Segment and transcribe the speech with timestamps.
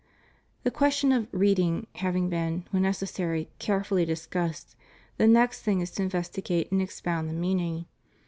[0.01, 0.03] ^
[0.63, 4.75] The question of "reading" having been, when necessary, carefully dis cussed,
[5.17, 7.85] the next tiling is to investigate and expound the meaning.